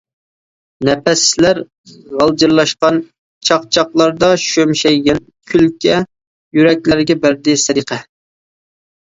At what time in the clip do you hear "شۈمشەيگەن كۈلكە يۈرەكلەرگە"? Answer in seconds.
4.47-7.19